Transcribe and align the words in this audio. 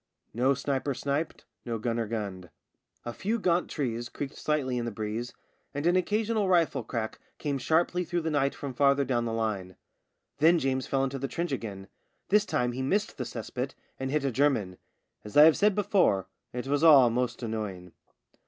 No 0.33 0.55
sniper 0.55 0.95
sniped, 0.95 1.45
no 1.63 1.77
gunner 1.77 2.07
gunned. 2.07 2.49
A 3.05 3.13
few 3.13 3.37
gaunt 3.37 3.69
trees 3.69 4.09
creaked 4.09 4.33
slightly 4.35 4.79
in 4.79 4.85
the 4.85 4.89
breeze, 4.89 5.31
and 5.75 5.85
an 5.85 5.95
occasional 5.95 6.49
rifle 6.49 6.81
crack 6.83 7.19
came 7.37 7.59
sharply 7.59 8.03
through 8.03 8.21
the 8.21 8.31
night 8.31 8.55
from 8.55 8.73
farther 8.73 9.05
down 9.05 9.25
the 9.25 9.31
line. 9.31 9.75
Then 10.39 10.57
James 10.57 10.87
fell 10.87 11.03
into 11.03 11.19
the 11.19 11.27
trench 11.27 11.51
again. 11.51 11.87
This 12.29 12.47
time 12.47 12.71
he 12.71 12.81
missed 12.81 13.19
the 13.19 13.25
cess 13.25 13.51
pit 13.51 13.75
and 13.99 14.09
hit 14.09 14.25
a 14.25 14.31
German. 14.31 14.79
As 15.23 15.37
I 15.37 15.43
have 15.43 15.55
said 15.55 15.75
before, 15.75 16.25
it 16.51 16.65
was 16.65 16.83
all 16.83 17.11
most 17.11 17.43
annoying. 17.43 17.91